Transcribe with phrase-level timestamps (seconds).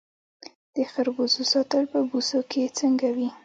[0.75, 3.29] د خربوزو ساتل په بوسو کې څنګه وي؟